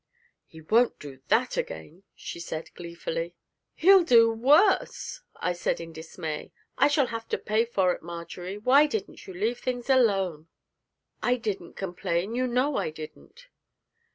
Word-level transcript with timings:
'He 0.47 0.61
won't 0.61 0.97
do 0.97 1.21
that 1.27 1.57
again,' 1.57 2.01
she 2.15 2.39
said 2.39 2.73
gleefully. 2.73 3.35
'He'll 3.75 4.03
do 4.03 4.31
worse,' 4.31 5.21
I 5.35 5.53
said 5.53 5.79
in 5.79 5.93
dismay; 5.93 6.51
'I 6.79 6.87
shall 6.87 7.05
have 7.05 7.29
to 7.29 7.37
pay 7.37 7.65
for 7.65 7.93
it. 7.93 8.01
Marjory, 8.01 8.57
why 8.57 8.87
didn't 8.87 9.27
you 9.27 9.33
leave 9.35 9.59
things 9.59 9.91
alone? 9.91 10.47
I 11.21 11.35
didn't 11.35 11.73
complain 11.75 12.33
you 12.33 12.47
know 12.47 12.77
I 12.77 12.89
didn't.' 12.89 13.45